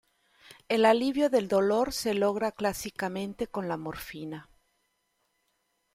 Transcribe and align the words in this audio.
El 0.67 0.85
alivio 0.85 1.29
del 1.29 1.47
dolor 1.47 1.93
se 1.93 2.15
logra 2.15 2.51
clásicamente 2.51 3.45
con 3.45 3.67
la 3.67 3.77
morfina. 3.77 4.49